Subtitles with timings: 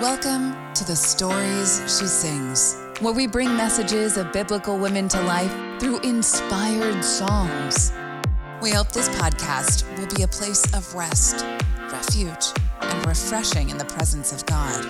[0.00, 5.52] Welcome to the Stories She Sings, where we bring messages of biblical women to life
[5.80, 7.92] through inspired songs.
[8.62, 11.44] We hope this podcast will be a place of rest,
[11.90, 14.84] refuge, and refreshing in the presence of God.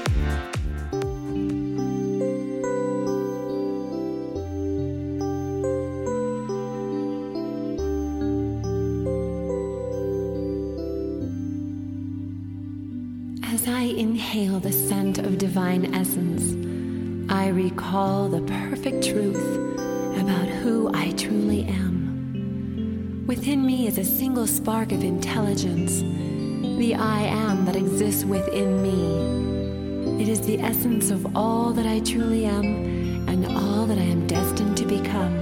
[13.50, 14.97] As I inhale the of
[15.38, 16.52] divine essence,
[17.32, 19.36] I recall the perfect truth
[20.18, 23.24] about who I truly am.
[23.28, 26.00] Within me is a single spark of intelligence,
[26.78, 30.22] the I am that exists within me.
[30.22, 34.26] It is the essence of all that I truly am and all that I am
[34.26, 35.38] destined to become.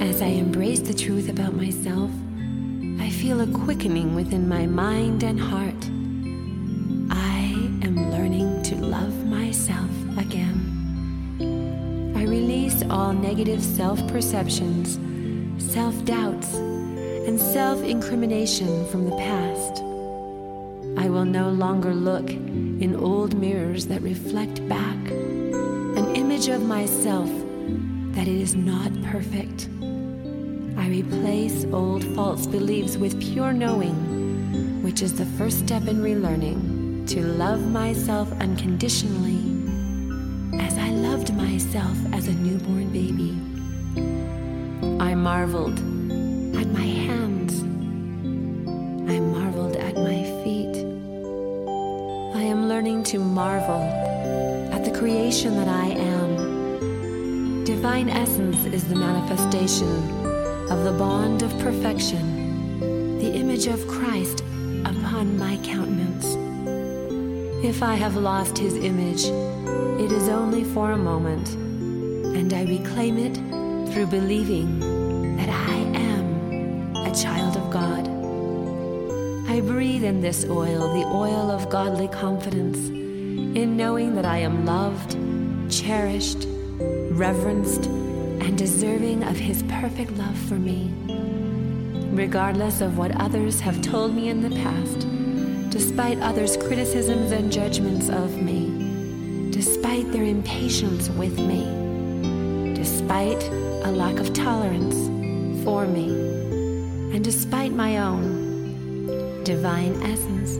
[0.00, 2.10] As I embrace the truth about myself,
[2.98, 5.90] I feel a quickening within my mind and heart.
[13.32, 14.98] Negative self perceptions,
[15.72, 19.82] self doubts, and self incrimination from the past.
[20.98, 27.30] I will no longer look in old mirrors that reflect back an image of myself
[28.14, 29.70] that it is not perfect.
[30.76, 37.08] I replace old false beliefs with pure knowing, which is the first step in relearning
[37.08, 39.52] to love myself unconditionally
[40.60, 43.11] as I loved myself as a newborn baby.
[45.32, 45.78] I marveled
[46.58, 47.62] at my hands.
[49.10, 50.76] I marveled at my feet.
[52.36, 53.82] I am learning to marvel
[54.74, 57.64] at the creation that I am.
[57.64, 59.88] Divine essence is the manifestation
[60.70, 64.42] of the bond of perfection, the image of Christ
[64.84, 66.26] upon my countenance.
[67.64, 69.24] If I have lost his image,
[69.98, 71.48] it is only for a moment,
[72.36, 73.36] and I reclaim it
[73.94, 74.91] through believing
[80.02, 85.16] breathe in this oil, the oil of godly confidence, in knowing that I am loved,
[85.70, 86.48] cherished,
[87.12, 90.92] reverenced, and deserving of his perfect love for me.
[92.12, 95.06] Regardless of what others have told me in the past,
[95.70, 103.42] despite others' criticisms and judgments of me, despite their impatience with me, despite
[103.84, 104.96] a lack of tolerance
[105.64, 106.08] for me,
[107.14, 108.41] and despite my own
[109.44, 110.52] divine essence,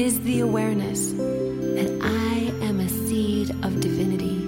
[0.00, 4.38] is the awareness that I am a seed of divinity.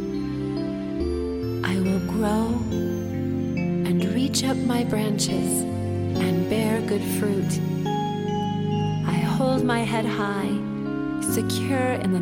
[1.65, 7.61] I will grow and reach up my branches and bear good fruit.
[9.07, 10.51] I hold my head high,
[11.33, 12.21] secure in the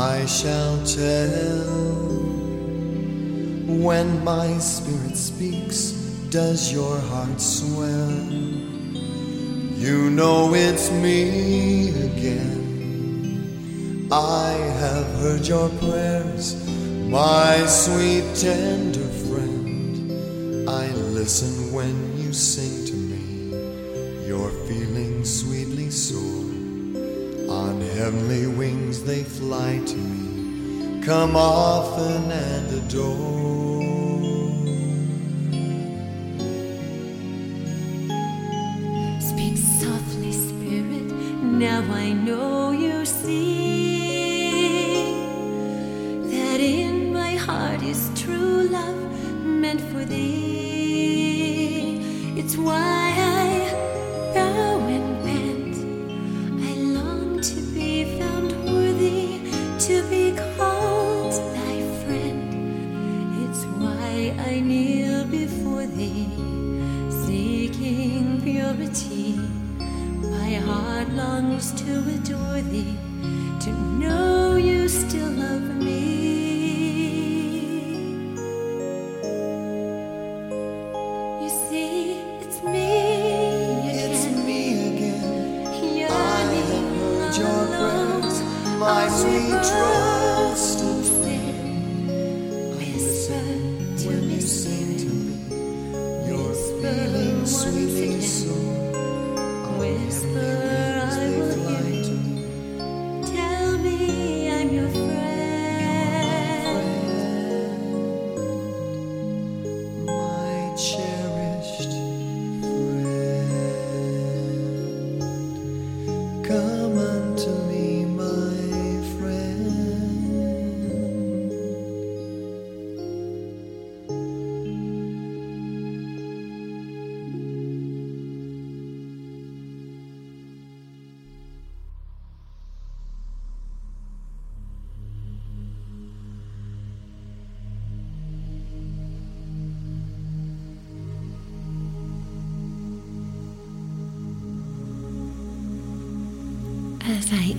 [0.00, 1.68] I shall tell.
[3.84, 5.92] When my spirit speaks,
[6.30, 8.10] does your heart swell?
[9.76, 14.08] You know it's me again.
[14.10, 16.56] I have heard your prayers,
[17.06, 20.66] my sweet, tender friend.
[20.66, 24.26] I listen when you sing to me.
[24.26, 26.49] Your feelings sweetly soar.
[27.50, 31.02] On heavenly wings they fly to me.
[31.02, 33.59] Come often and adore.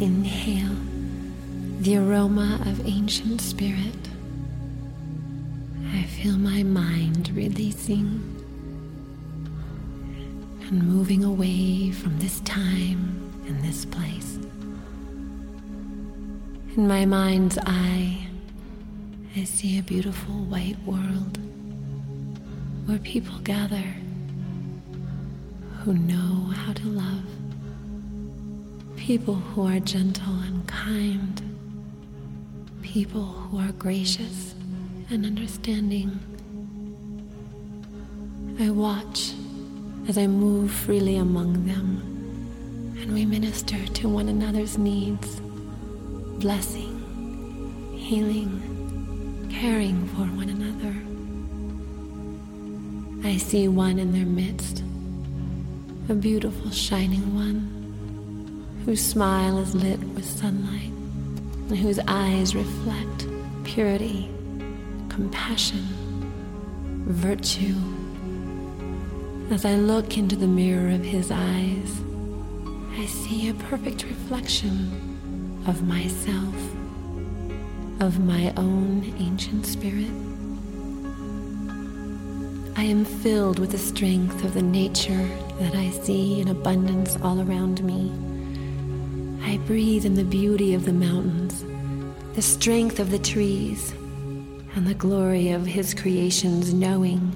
[0.01, 0.75] Inhale
[1.81, 4.09] the aroma of ancient spirit,
[5.93, 8.21] I feel my mind releasing
[10.61, 14.37] and moving away from this time and this place.
[16.75, 18.25] In my mind's eye,
[19.35, 21.37] I see a beautiful white world
[22.85, 23.95] where people gather
[25.83, 27.40] who know how to love.
[29.01, 31.41] People who are gentle and kind.
[32.83, 34.53] People who are gracious
[35.09, 36.19] and understanding.
[38.59, 39.33] I watch
[40.07, 45.41] as I move freely among them and we minister to one another's needs,
[46.39, 46.93] blessing,
[47.97, 50.95] healing, caring for one another.
[53.27, 54.83] I see one in their midst,
[56.07, 57.80] a beautiful shining one
[58.85, 60.91] whose smile is lit with sunlight
[61.69, 63.27] and whose eyes reflect
[63.63, 64.29] purity,
[65.09, 65.85] compassion,
[67.07, 67.75] virtue.
[69.53, 72.01] As I look into the mirror of his eyes,
[72.97, 76.55] I see a perfect reflection of myself,
[78.01, 80.11] of my own ancient spirit.
[82.77, 87.39] I am filled with the strength of the nature that I see in abundance all
[87.41, 88.11] around me.
[89.43, 91.65] I breathe in the beauty of the mountains,
[92.35, 93.91] the strength of the trees,
[94.75, 97.35] and the glory of his creations, knowing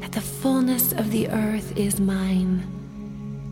[0.00, 2.62] that the fullness of the earth is mine,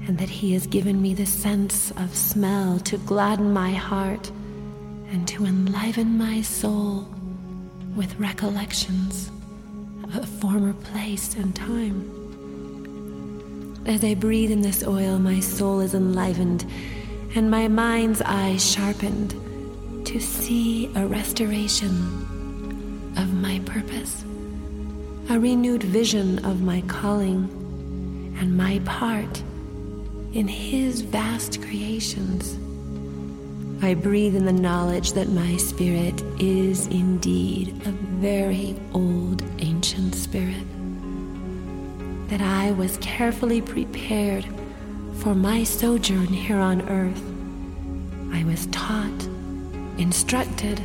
[0.06, 4.30] and that he has given me the sense of smell to gladden my heart
[5.10, 7.08] and to enliven my soul
[7.96, 9.30] with recollections
[10.04, 12.16] of a former place and time.
[13.87, 16.64] As I breathe in this oil, my soul is enlivened
[17.34, 19.34] and my mind's eye sharpened
[20.04, 24.25] to see a restoration of my purpose,
[25.28, 27.49] a renewed vision of my calling
[28.40, 29.42] and my part
[30.32, 32.58] in His vast creations.
[33.82, 40.66] I breathe in the knowledge that my spirit is indeed a very old ancient spirit,
[42.28, 44.44] that I was carefully prepared
[45.21, 47.23] for my sojourn here on earth,
[48.33, 49.29] I was taught,
[49.99, 50.81] instructed.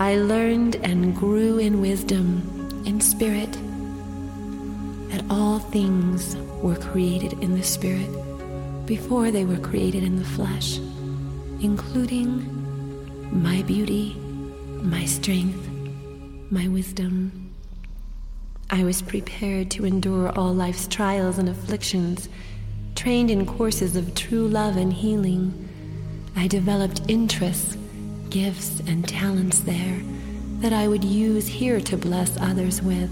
[0.00, 3.52] I learned and grew in wisdom, in spirit,
[5.10, 8.10] that all things were created in the spirit
[8.86, 10.78] before they were created in the flesh,
[11.60, 12.42] including
[13.30, 14.14] my beauty,
[14.82, 15.68] my strength,
[16.50, 17.54] my wisdom.
[18.70, 22.28] I was prepared to endure all life's trials and afflictions,
[22.94, 25.68] trained in courses of true love and healing.
[26.36, 27.76] I developed interests,
[28.30, 30.00] gifts, and talents there
[30.60, 33.10] that I would use here to bless others with.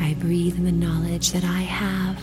[0.00, 2.20] I breathe in the knowledge that I have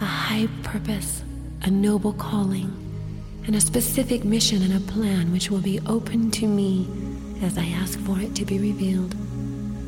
[0.00, 1.22] a high purpose,
[1.62, 2.72] a noble calling,
[3.46, 6.86] and a specific mission and a plan which will be open to me
[7.42, 9.14] as I ask for it to be revealed.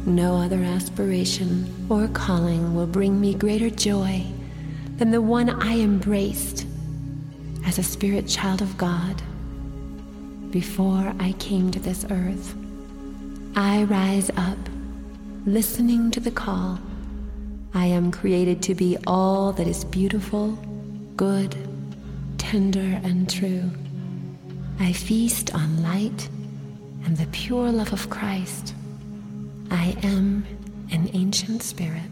[0.06, 4.26] No other aspiration or calling will bring me greater joy
[5.00, 6.66] than the one I embraced
[7.64, 9.22] as a spirit child of God
[10.50, 12.54] before I came to this earth.
[13.56, 14.58] I rise up,
[15.46, 16.78] listening to the call.
[17.72, 20.58] I am created to be all that is beautiful,
[21.16, 21.56] good,
[22.36, 23.70] tender, and true.
[24.80, 26.28] I feast on light
[27.06, 28.74] and the pure love of Christ.
[29.70, 30.44] I am
[30.92, 32.09] an ancient spirit.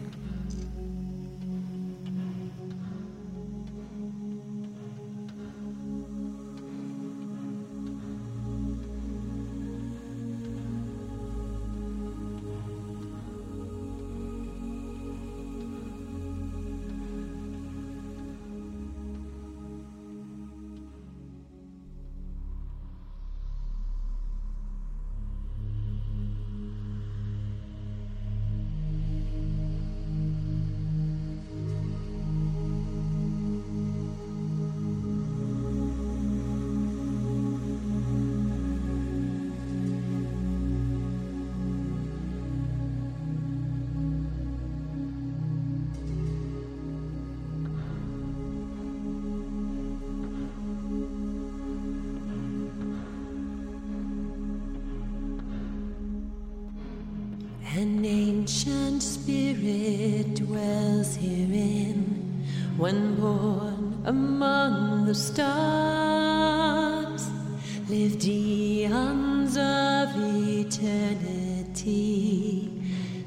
[70.69, 71.89] Eternity,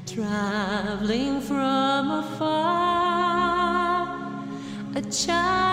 [0.05, 2.47] traveling from afar,
[4.95, 5.72] a child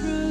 [0.00, 0.21] the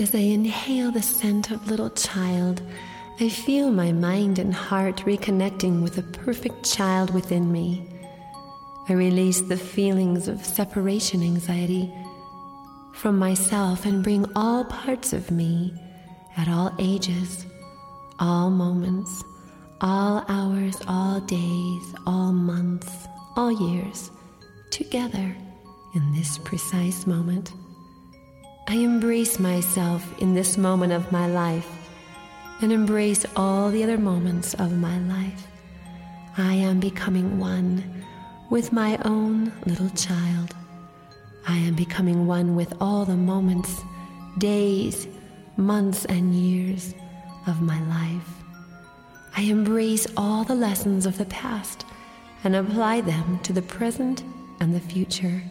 [0.00, 2.62] As I inhale the scent of little child,
[3.20, 7.86] I feel my mind and heart reconnecting with the perfect child within me.
[8.88, 11.92] I release the feelings of separation anxiety
[12.94, 15.74] from myself and bring all parts of me
[16.38, 17.44] at all ages,
[18.18, 19.22] all moments,
[19.82, 24.10] all hours, all days, all months, all years
[24.70, 25.36] together
[25.94, 27.52] in this precise moment.
[28.70, 31.68] I embrace myself in this moment of my life
[32.60, 35.48] and embrace all the other moments of my life.
[36.38, 38.04] I am becoming one
[38.48, 40.54] with my own little child.
[41.48, 43.80] I am becoming one with all the moments,
[44.38, 45.08] days,
[45.56, 46.94] months, and years
[47.48, 48.28] of my life.
[49.36, 51.84] I embrace all the lessons of the past
[52.44, 54.22] and apply them to the present
[54.60, 55.42] and the future.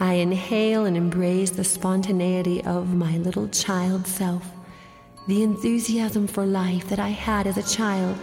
[0.00, 4.44] I inhale and embrace the spontaneity of my little child self,
[5.28, 8.18] the enthusiasm for life that I had as a child,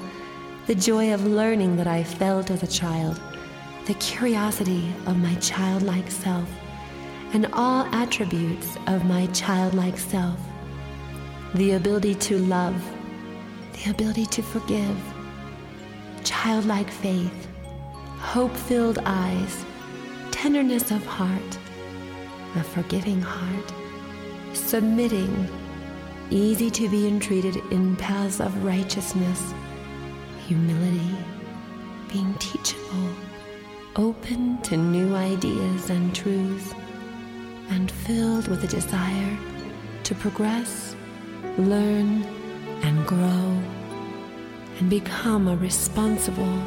[0.68, 3.22] the joy of learning that I felt as a child,
[3.86, 6.50] the curiosity of my childlike self,
[7.34, 10.40] and all attributes of my childlike self.
[11.56, 12.82] The ability to love,
[13.74, 14.98] the ability to forgive,
[16.26, 17.48] childlike faith,
[18.20, 19.66] hope filled eyes,
[20.32, 21.58] tenderness of heart,
[22.56, 23.74] a forgiving heart,
[24.54, 25.48] submitting,
[26.30, 29.54] easy to be entreated in paths of righteousness,
[30.46, 31.16] humility,
[32.12, 33.10] being teachable,
[33.96, 36.74] open to new ideas and truths,
[37.70, 39.38] and filled with a desire
[40.04, 40.96] to progress,
[41.58, 42.24] learn,
[42.84, 43.60] and grow,
[44.80, 46.62] and become a responsible,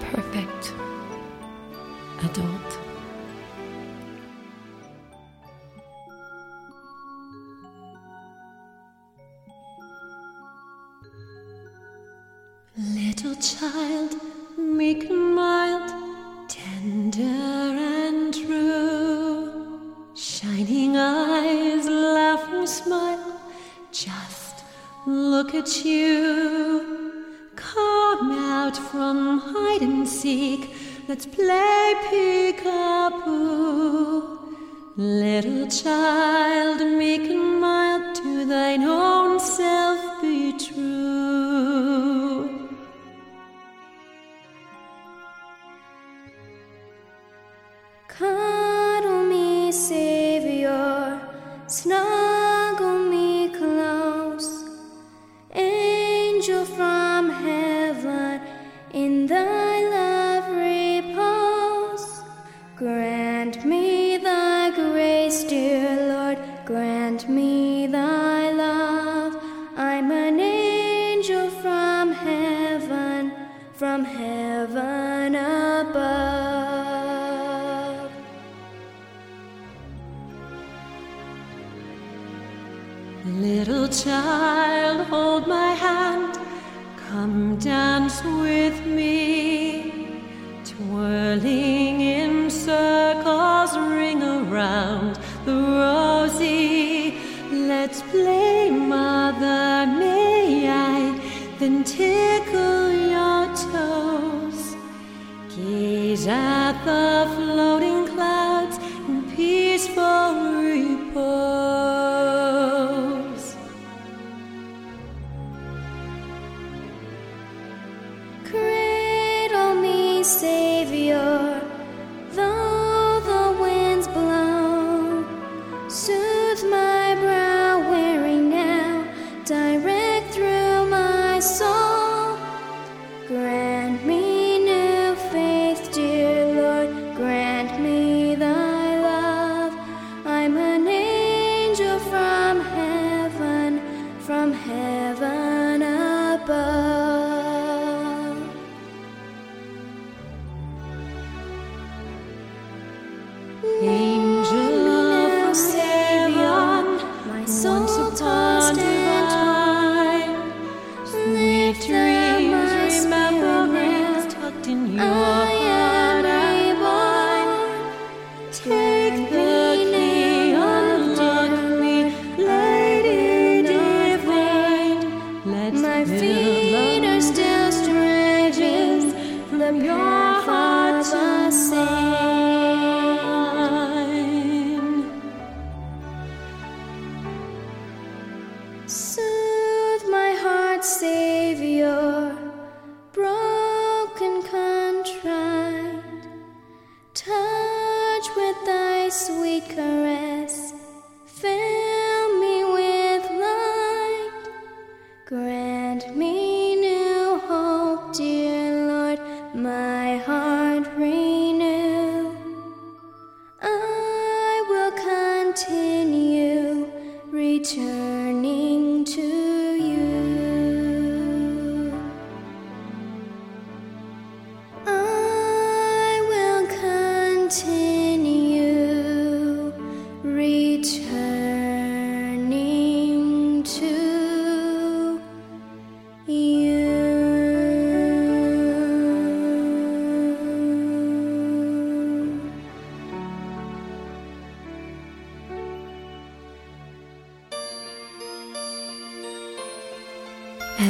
[0.00, 0.74] perfect
[2.22, 2.85] adult.
[13.36, 14.12] Little child,
[14.56, 15.90] meek and mild,
[16.48, 23.38] tender and true, shining eyes, laughing smile,
[23.92, 24.64] just
[25.06, 27.12] look at you.
[27.56, 30.74] Come out from hide and seek,
[31.06, 33.18] let's play peekaboo.
[34.96, 42.45] Little child, meek and mild, to thine own self be true.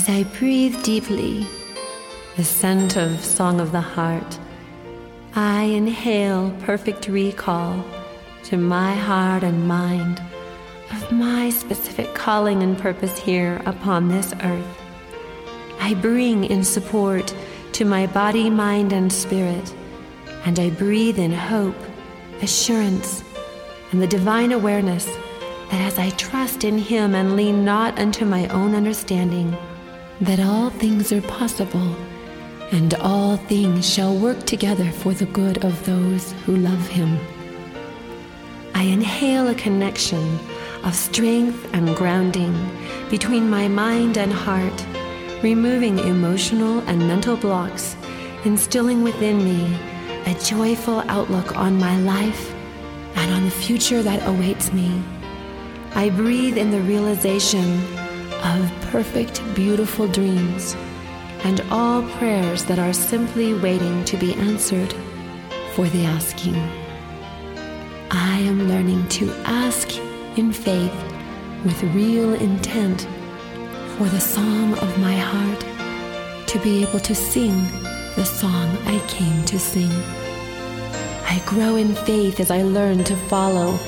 [0.06, 1.44] As I breathe deeply,
[2.36, 4.38] the scent of Song of the Heart,
[5.34, 7.84] I inhale perfect recall
[8.44, 10.22] to my heart and mind
[10.92, 14.80] of my specific calling and purpose here upon this earth.
[15.80, 17.34] I bring in support
[17.72, 19.74] to my body, mind, and spirit,
[20.44, 21.82] and I breathe in hope,
[22.42, 23.24] assurance,
[23.90, 28.46] and the divine awareness that as I trust in Him and lean not unto my
[28.48, 29.56] own understanding,
[30.20, 31.94] that all things are possible,
[32.72, 37.18] and all things shall work together for the good of those who love Him.
[38.74, 40.38] I inhale a connection
[40.84, 42.54] of strength and grounding
[43.10, 44.86] between my mind and heart,
[45.42, 47.96] removing emotional and mental blocks,
[48.44, 49.76] instilling within me
[50.26, 52.54] a joyful outlook on my life
[53.16, 55.02] and on the future that awaits me.
[55.94, 57.80] I breathe in the realization
[58.44, 60.74] of perfect, beautiful dreams
[61.44, 64.92] and all prayers that are simply waiting to be answered
[65.74, 66.56] for the asking.
[68.10, 69.96] I am learning to ask
[70.36, 70.94] in faith
[71.64, 73.02] with real intent
[73.96, 75.60] for the song of my heart
[76.48, 77.54] to be able to sing
[78.16, 79.90] the song I came to sing.
[81.28, 83.78] I grow in faith as I learn to follow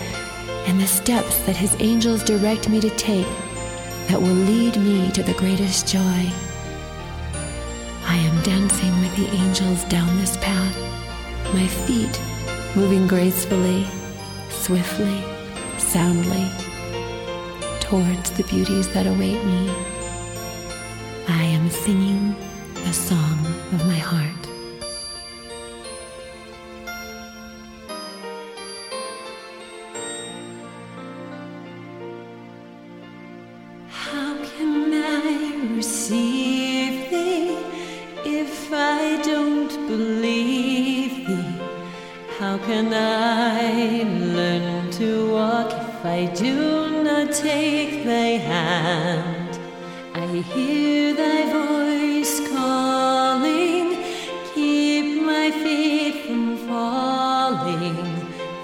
[0.67, 3.27] and the steps that His angels direct me to take
[4.09, 6.01] that will lead me to the greatest joy.
[8.05, 10.77] I am dancing with the angels down this path,
[11.53, 12.21] my feet
[12.75, 13.87] moving gracefully,
[14.49, 15.23] swiftly,
[15.79, 16.49] soundly
[17.81, 19.71] towards the beauties that await me.
[21.29, 22.35] I am singing
[22.75, 23.39] the song
[23.73, 24.48] of my heart.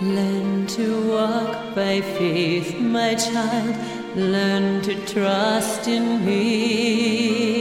[0.04, 3.74] Learn to walk by faith, my child.
[4.14, 7.52] Learn to trust in me.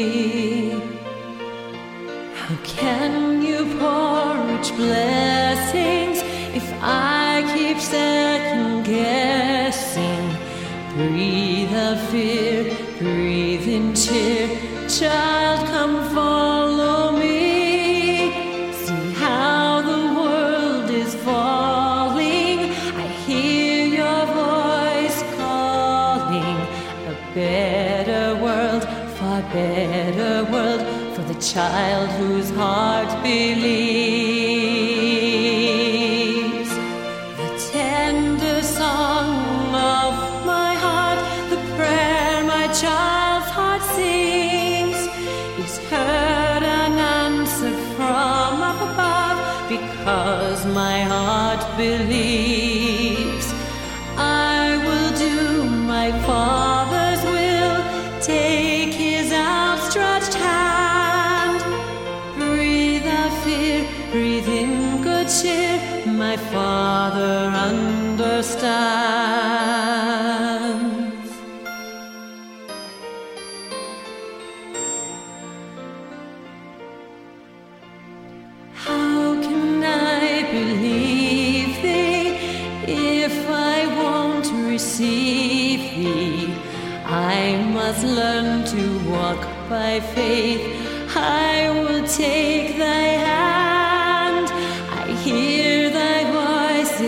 [2.35, 6.21] How can you pour rich blessings
[6.53, 10.35] if I keep second guessing?
[10.95, 12.75] Breathe out fear,
[13.67, 13.93] in.
[14.89, 15.32] Child,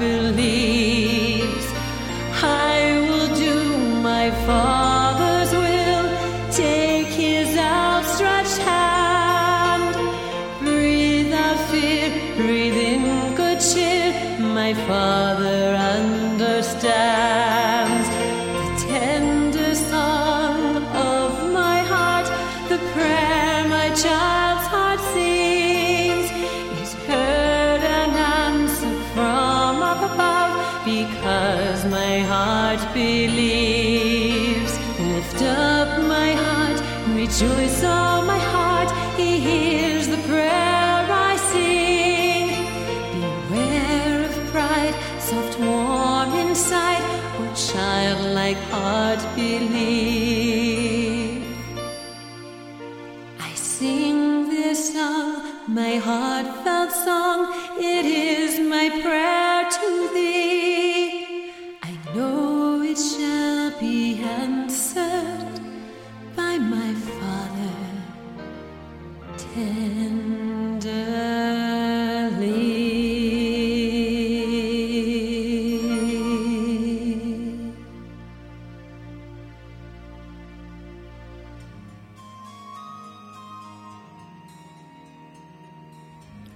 [0.00, 0.59] heart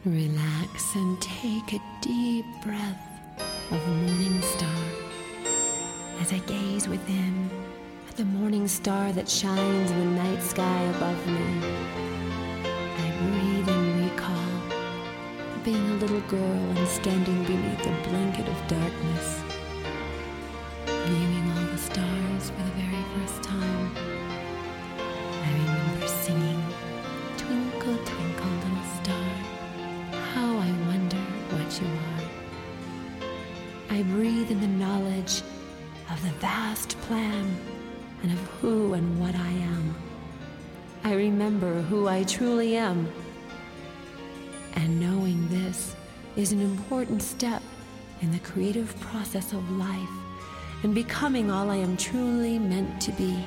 [0.07, 3.09] Relax and take a deep breath
[3.71, 4.85] of morning star.
[6.21, 7.49] As I gaze within
[8.07, 11.59] at the morning star that shines in the night sky above me,
[12.99, 16.41] I breathe and recall being a little girl
[16.77, 19.41] and standing beneath a blanket of darkness,
[46.85, 47.63] important step
[48.21, 50.17] in the creative process of life
[50.83, 53.43] and becoming all I am truly meant to be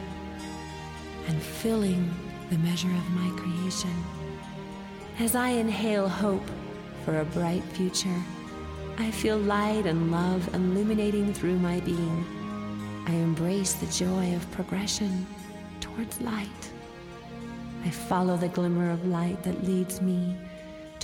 [1.27, 2.11] and filling
[2.49, 3.93] the measure of my creation.
[5.19, 6.49] As I inhale hope
[7.05, 8.23] for a bright future,
[8.97, 12.25] I feel light and love illuminating through my being.
[13.05, 15.27] I embrace the joy of progression
[15.79, 16.71] towards light.
[17.85, 20.35] I follow the glimmer of light that leads me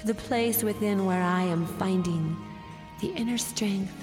[0.03, 2.35] to the place within where I am finding
[2.99, 3.95] the inner strength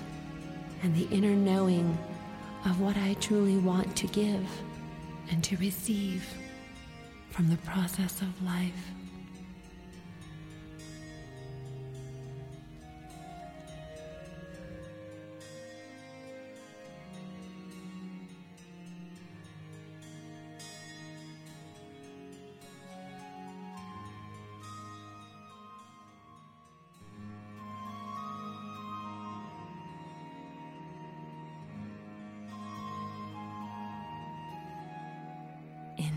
[0.83, 1.99] and the inner knowing
[2.65, 4.49] of what I truly want to give
[5.31, 6.25] and to receive
[7.29, 8.73] from the process of life.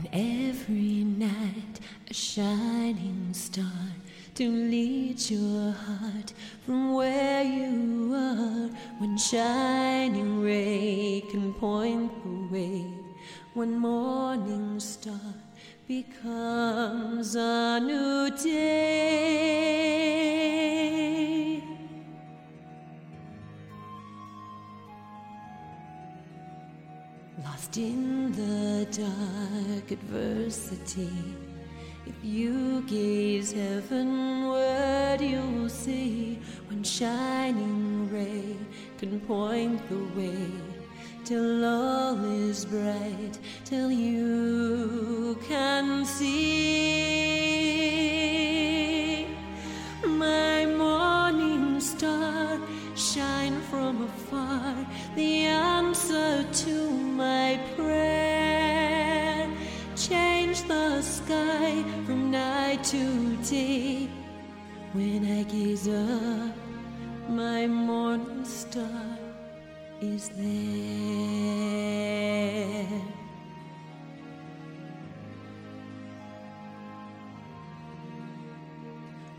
[0.04, 3.66] In every night, a shining star
[4.36, 6.34] to lead your heart
[6.66, 8.70] from where you are.
[9.00, 12.86] One shining ray can point the way.
[13.54, 15.36] One morning star
[15.88, 19.64] becomes a new day.
[27.44, 29.43] Lost in the dark
[29.94, 31.12] adversity.
[32.06, 38.58] If you gaze heavenward, you'll see one shining ray
[38.98, 40.52] can point the way
[41.24, 46.34] till all is bright, till you can see.
[50.06, 52.60] My morning star,
[52.96, 54.76] shine from afar,
[55.16, 56.93] the answer to
[62.94, 64.10] night to day.
[64.94, 66.56] When I gaze up,
[67.30, 69.18] my morning star
[70.02, 70.44] is there.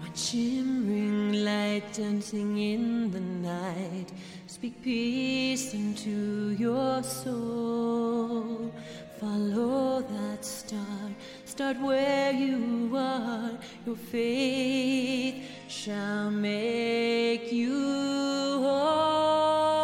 [0.01, 4.13] One shimmering light dancing in the night.
[4.47, 8.73] Speak peace into your soul.
[9.21, 11.11] Follow that star.
[11.55, 13.53] Start where you are.
[13.87, 15.37] Your faith
[15.69, 19.77] shall make you whole.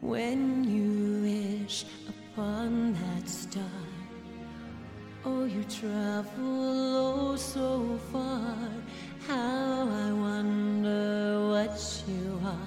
[0.00, 3.64] When you wish upon that star,
[5.24, 8.70] oh, you travel oh so far.
[9.26, 12.65] How I wonder what you are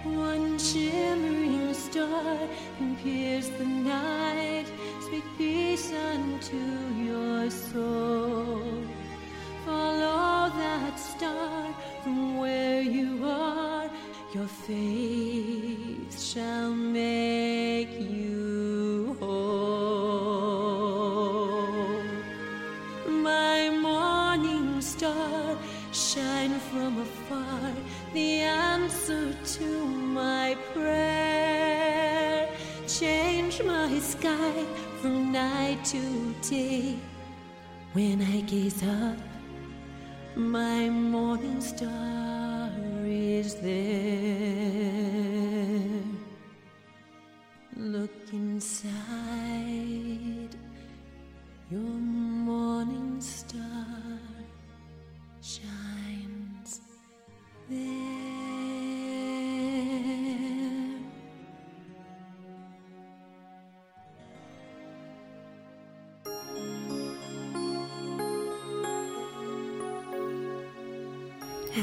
[0.05, 2.39] One shimmering star
[2.77, 4.67] can pierce the night,
[5.01, 6.57] speak peace unto
[6.97, 8.63] your soul.
[9.65, 13.91] Follow that star from where you are,
[14.35, 17.38] your faith shall make.
[34.19, 34.65] Sky
[35.01, 36.97] from night to day.
[37.93, 39.17] When I gaze up,
[40.35, 42.71] my morning star
[43.05, 43.79] is there.
[47.77, 49.18] Look inside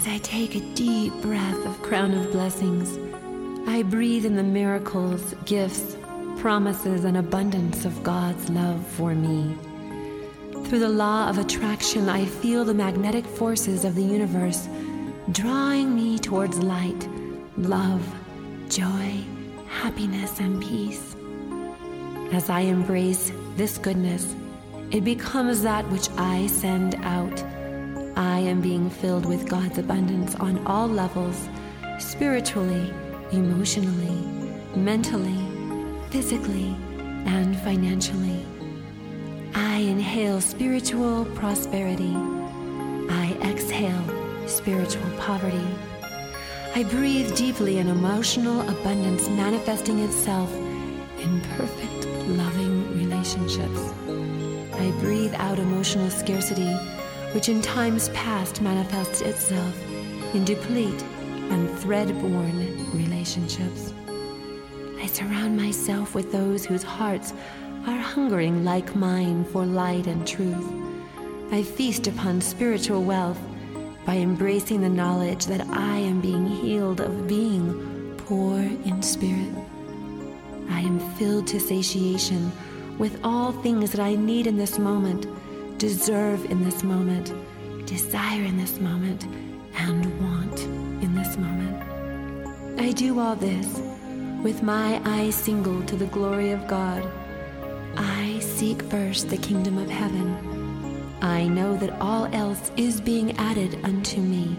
[0.06, 3.00] As I take a deep breath of crown of blessings,
[3.68, 5.98] I breathe in the miracles, gifts,
[6.38, 9.58] promises, and abundance of God's love for me.
[10.66, 14.70] Through the law of attraction, I feel the magnetic forces of the universe
[15.32, 17.10] drawing me towards light,
[17.58, 18.06] love,
[18.70, 19.24] joy,
[19.68, 21.16] happiness, and peace.
[22.32, 24.36] As I embrace this goodness,
[24.92, 27.44] it becomes that which I send out.
[28.16, 31.50] I am being filled with God's abundance on all levels
[32.00, 32.94] spiritually,
[33.32, 34.16] emotionally,
[34.76, 35.38] mentally,
[36.12, 36.76] physically,
[37.26, 38.46] and financially.
[39.54, 42.16] I inhale spiritual prosperity.
[43.10, 45.68] I exhale spiritual poverty.
[46.74, 50.54] I breathe deeply in emotional abundance manifesting itself
[51.20, 53.94] in perfect, loving relationships.
[54.74, 56.78] I breathe out emotional scarcity,
[57.36, 59.76] which in times past manifests itself
[60.34, 61.04] in deplete
[61.52, 62.58] and thread born
[62.94, 63.94] relationships.
[65.02, 67.34] I surround myself with those whose hearts
[67.88, 70.66] are hungering like mine for light and truth.
[71.52, 73.42] I feast upon spiritual wealth
[74.06, 79.54] by embracing the knowledge that I am being healed of being poor in spirit.
[80.70, 82.50] I am filled to satiation
[82.98, 85.28] with all things that I need in this moment,
[85.78, 87.34] deserve in this moment,
[87.86, 89.26] desire in this moment,
[89.78, 90.62] and want
[91.04, 91.84] in this moment.
[92.80, 93.82] I do all this
[94.44, 97.06] with my eyes single to the glory of God.
[97.98, 101.16] I seek first the kingdom of heaven.
[101.22, 104.58] I know that all else is being added unto me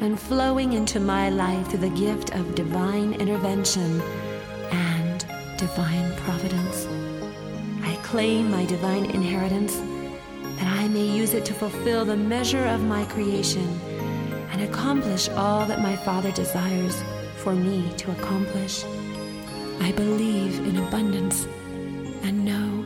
[0.00, 4.02] and flowing into my life through the gift of divine intervention
[4.70, 5.24] and
[5.56, 6.88] divine providence.
[7.82, 9.80] I claim my divine inheritance
[10.92, 13.66] may use it to fulfill the measure of my creation
[14.50, 17.02] and accomplish all that my Father desires
[17.36, 18.84] for me to accomplish.
[19.80, 21.46] I believe in abundance
[22.22, 22.84] and know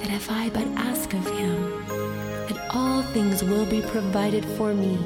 [0.00, 1.86] that if I but ask of Him,
[2.48, 4.96] that all things will be provided for me,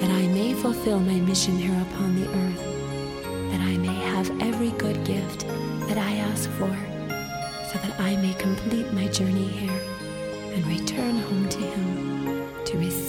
[0.00, 4.72] that I may fulfill my mission here upon the earth, that I may have every
[4.72, 5.46] good gift
[5.86, 6.76] that I ask for,
[7.70, 9.97] so that I may complete my journey here
[10.58, 13.07] and return home to Him to receive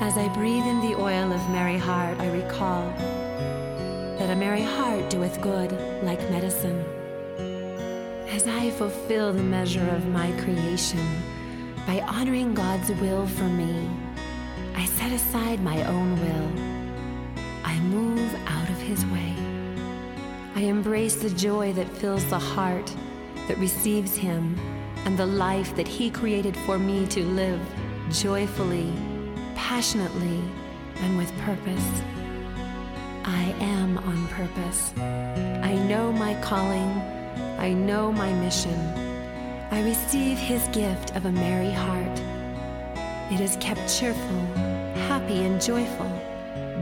[0.00, 2.90] As I breathe in the oil of merry heart, I recall
[4.18, 5.72] that a merry heart doeth good
[6.02, 6.82] like medicine.
[8.30, 11.06] As I fulfill the measure of my creation
[11.86, 13.90] by honoring God's will for me,
[14.74, 17.42] I set aside my own will.
[17.62, 19.34] I move out of His way.
[20.54, 22.90] I embrace the joy that fills the heart
[23.48, 24.58] that receives Him
[25.04, 27.60] and the life that He created for me to live
[28.10, 28.90] joyfully,
[29.60, 30.42] passionately,
[30.96, 32.02] and with purpose.
[33.24, 34.92] I am on purpose.
[34.96, 36.90] I know my calling.
[37.58, 38.78] I know my mission.
[39.70, 42.18] I receive His gift of a merry heart.
[43.30, 44.40] It is kept cheerful,
[45.08, 46.10] happy, and joyful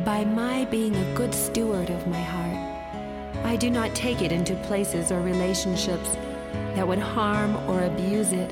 [0.04, 3.44] by my being a good steward of my heart.
[3.44, 6.10] I do not take it into places or relationships
[6.74, 8.50] that would harm or abuse it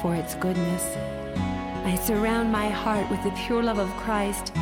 [0.00, 1.19] for its goodness.
[1.84, 4.52] I surround my heart with the pure love of Christ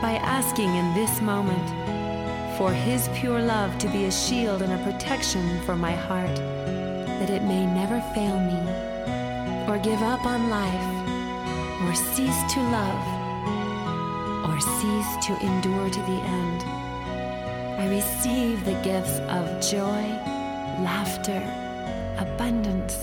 [0.00, 1.68] by asking in this moment
[2.56, 7.30] for His pure love to be a shield and a protection for my heart, that
[7.30, 8.60] it may never fail me,
[9.68, 10.88] or give up on life,
[11.84, 13.04] or cease to love,
[14.48, 16.62] or cease to endure to the end.
[17.80, 20.04] I receive the gifts of joy,
[20.82, 21.42] laughter,
[22.18, 22.96] abundance,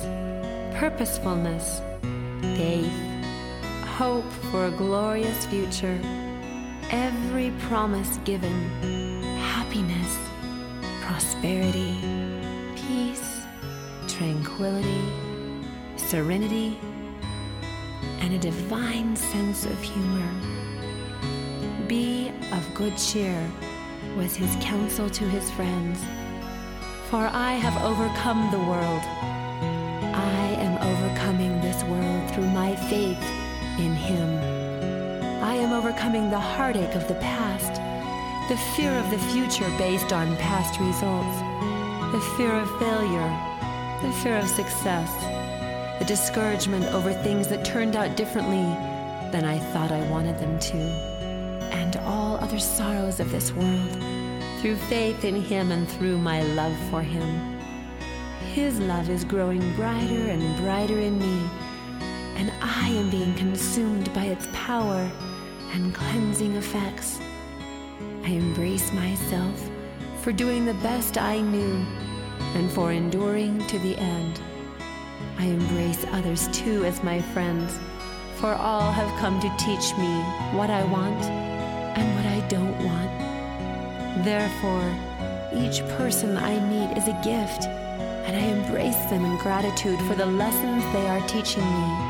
[0.80, 1.82] purposefulness,
[2.58, 3.09] faith,
[4.00, 6.00] hope for a glorious future,
[6.90, 8.58] every promise given,
[9.38, 10.18] happiness,
[11.02, 11.98] prosperity,
[12.78, 13.42] peace,
[14.08, 15.04] tranquility,
[15.98, 16.80] serenity,
[18.22, 20.32] and a divine sense of humor.
[21.86, 23.52] Be of good cheer
[24.16, 26.00] was his counsel to his friends.
[27.10, 29.04] For I have overcome the world.
[30.16, 33.39] I am overcoming this world through my faith
[33.80, 34.30] in him.
[35.44, 37.82] I am overcoming the heartache of the past,
[38.50, 41.40] the fear of the future based on past results,
[42.12, 43.30] the fear of failure,
[44.02, 45.10] the fear of success,
[46.00, 48.64] the discouragement over things that turned out differently
[49.32, 50.78] than I thought I wanted them to,
[51.72, 53.98] and all other sorrows of this world
[54.60, 57.58] through faith in Him and through my love for Him.
[58.54, 61.50] His love is growing brighter and brighter in me,
[62.40, 65.12] and I am being consumed by its power
[65.74, 67.20] and cleansing effects.
[68.24, 69.70] I embrace myself
[70.22, 71.86] for doing the best I knew
[72.56, 74.40] and for enduring to the end.
[75.38, 77.78] I embrace others too as my friends,
[78.38, 80.14] for all have come to teach me
[80.58, 81.22] what I want
[82.00, 84.24] and what I don't want.
[84.24, 84.88] Therefore,
[85.54, 90.26] each person I meet is a gift, and I embrace them in gratitude for the
[90.26, 92.09] lessons they are teaching me.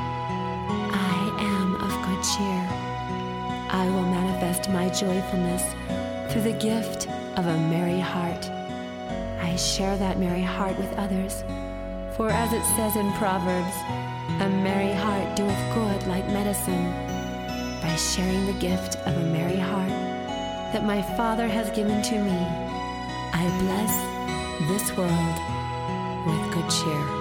[4.89, 5.63] Joyfulness
[6.31, 8.49] through the gift of a merry heart.
[9.41, 11.43] I share that merry heart with others,
[12.15, 13.75] for as it says in Proverbs,
[14.41, 16.91] a merry heart doeth good like medicine.
[17.81, 19.89] By sharing the gift of a merry heart,
[20.73, 22.39] that my Father has given to me,
[23.33, 23.95] I bless
[24.69, 25.39] this world
[26.27, 27.18] with good cheer.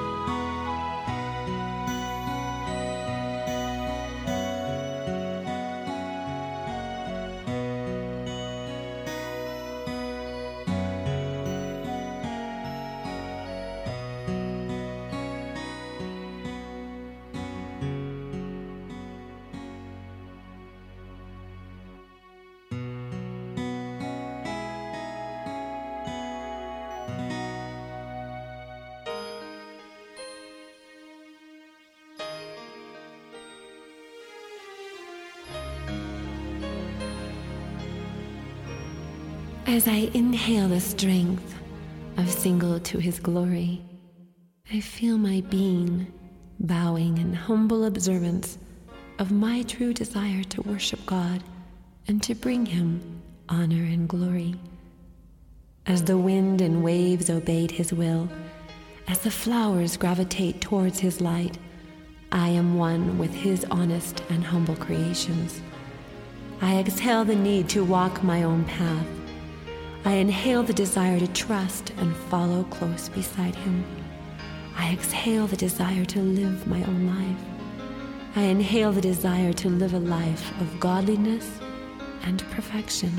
[39.69, 41.55] As I inhale the strength
[42.17, 43.83] of single to his glory,
[44.73, 46.11] I feel my being
[46.59, 48.57] bowing in humble observance
[49.19, 51.45] of my true desire to worship God
[52.07, 54.55] and to bring him honor and glory.
[55.85, 58.27] As the wind and waves obeyed his will,
[59.07, 61.59] as the flowers gravitate towards his light,
[62.33, 65.61] I am one with his honest and humble creations.
[66.63, 69.07] I exhale the need to walk my own path
[70.05, 73.85] I inhale the desire to trust and follow close beside him.
[74.77, 77.59] I exhale the desire to live my own life.
[78.37, 81.59] I inhale the desire to live a life of godliness
[82.23, 83.13] and perfection.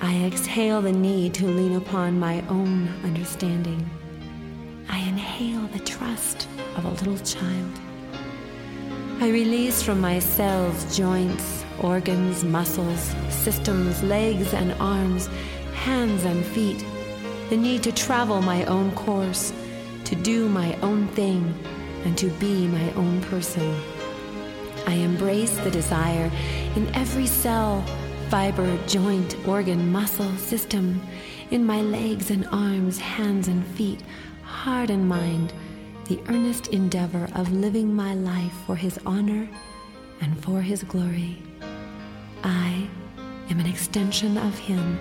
[0.00, 3.88] I exhale the need to lean upon my own understanding.
[4.88, 7.80] I inhale the trust of a little child.
[9.20, 15.28] I release from my cells, joints, organs, muscles, systems, legs and arms,
[15.74, 16.84] hands and feet,
[17.50, 19.52] the need to travel my own course,
[20.04, 21.54] to do my own thing,
[22.04, 23.76] and to be my own person.
[24.86, 26.30] I embrace the desire
[26.76, 27.84] in every cell,
[28.28, 31.00] fiber, joint, organ, muscle, system,
[31.50, 34.02] in my legs and arms, hands and feet,
[34.42, 35.52] heart and mind,
[36.06, 39.48] the earnest endeavor of living my life for His honor
[40.20, 41.45] and for His glory.
[42.42, 42.88] I
[43.50, 44.98] am an extension of Him.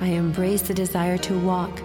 [0.00, 1.82] I embrace the desire to walk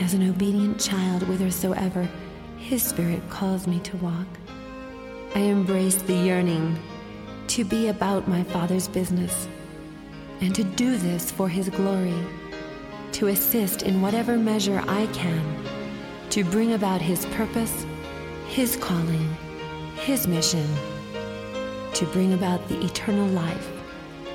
[0.00, 2.08] as an obedient child whithersoever
[2.56, 4.26] His Spirit calls me to walk.
[5.34, 6.78] I embrace the yearning
[7.48, 9.48] to be about my Father's business
[10.40, 12.14] and to do this for His glory,
[13.12, 15.64] to assist in whatever measure I can
[16.30, 17.86] to bring about His purpose,
[18.46, 19.34] His calling,
[19.96, 20.66] His mission,
[21.94, 23.77] to bring about the eternal life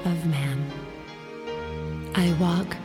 [0.06, 0.72] of man.
[2.16, 2.76] I walk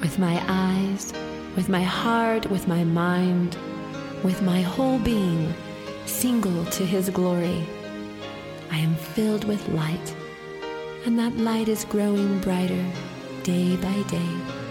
[0.00, 1.12] with my eyes,
[1.56, 3.56] with my heart, with my mind,
[4.22, 5.52] with my whole being,
[6.06, 7.66] single to His glory.
[8.70, 10.14] I am filled with light,
[11.04, 12.84] and that light is growing brighter
[13.42, 14.61] day by day.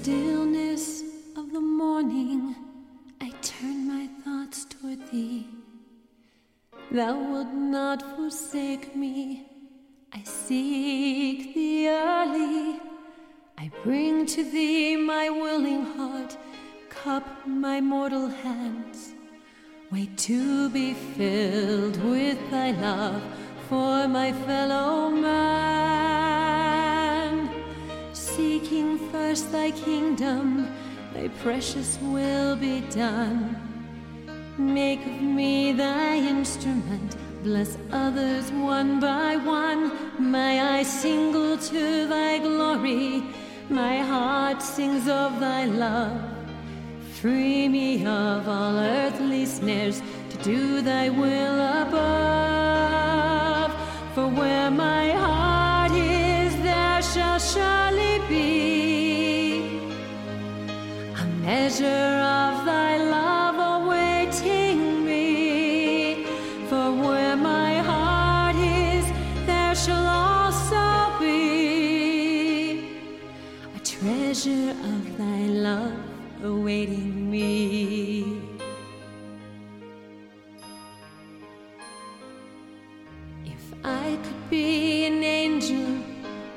[0.00, 1.02] Stillness
[1.36, 2.54] of the morning,
[3.20, 5.48] I turn my thoughts toward thee.
[6.90, 9.46] Thou wilt not forsake me.
[10.12, 12.80] I seek thee early.
[13.58, 16.36] I bring to thee my willing heart,
[16.88, 19.14] cup my mortal hands.
[19.90, 23.22] Wait to be filled with thy love
[23.68, 26.07] for my fellow man.
[28.58, 30.66] Seeking first thy kingdom,
[31.14, 33.56] thy precious will be done.
[34.58, 39.92] Make of me thy instrument, bless others one by one.
[40.18, 43.22] My eyes single to thy glory,
[43.70, 46.20] my heart sings of thy love.
[47.20, 53.72] Free me of all earthly snares to do thy will above.
[54.16, 55.57] For where my heart
[58.28, 59.80] be
[61.16, 66.24] a measure of thy love awaiting me.
[66.68, 69.06] For where my heart is,
[69.46, 72.80] there shall also be
[73.74, 75.98] a treasure of thy love
[76.42, 78.42] awaiting me.
[83.46, 85.88] If I could be an angel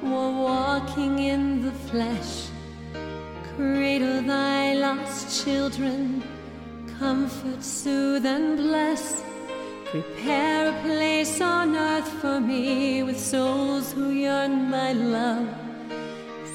[0.01, 1.50] walking in
[1.91, 2.47] flesh,
[3.53, 6.23] cradle thy lost children,
[6.97, 9.21] comfort, soothe, and bless.
[9.87, 15.49] Prepare a place on earth for me with souls who yearn my love.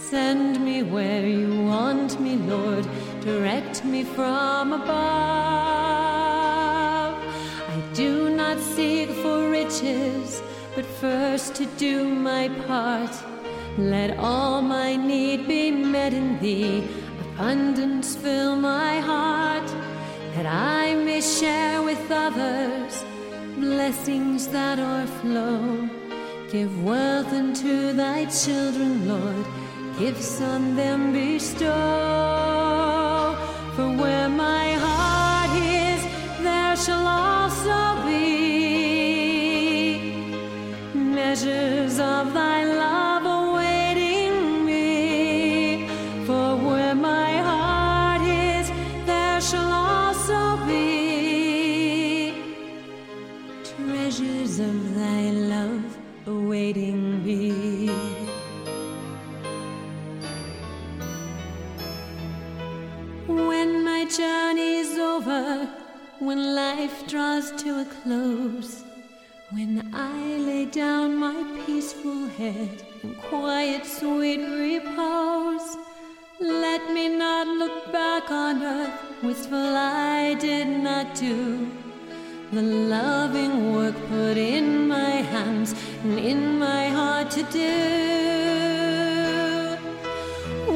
[0.08, 2.88] Send me where you want me, Lord.
[3.20, 4.86] Direct me from above.
[7.74, 10.40] I do not seek for riches,
[10.74, 13.14] but first to do my part.
[13.78, 16.88] Let all my need be met in thee.
[17.20, 19.68] Abundance fill my heart,
[20.34, 23.04] that I may share with others
[23.56, 25.88] blessings that o'erflow.
[26.50, 29.46] Give wealth unto thy children, Lord.
[29.98, 31.66] Gifts on them bestow.
[33.74, 36.02] For where my heart is,
[36.42, 37.45] there shall also
[68.06, 68.84] close,
[69.50, 75.76] when I lay down my peaceful head in quiet, sweet repose,
[76.38, 81.68] let me not look back on earth, wistful I did not do
[82.52, 87.72] the loving work put in my hands and in my heart to do.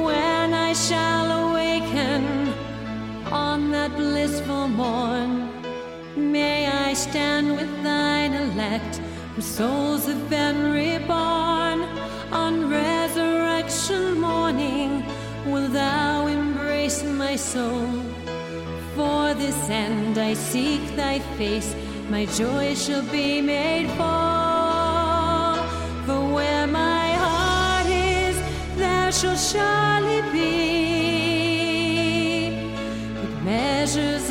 [0.05, 2.53] When I shall awaken
[3.31, 5.49] on that blissful morn,
[7.01, 9.01] stand with thine elect,
[9.34, 11.80] whose souls have been reborn.
[12.30, 15.03] On resurrection morning,
[15.46, 17.88] will thou embrace my soul?
[18.96, 21.74] For this end I seek thy face,
[22.11, 25.57] my joy shall be made full.
[26.07, 28.36] For where my heart is,
[28.76, 30.51] there shall surely be
[33.14, 34.30] good measures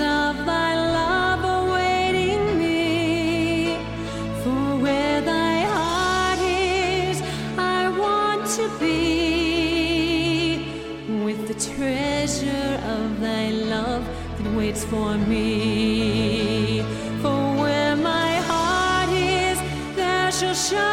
[20.40, 20.89] there shall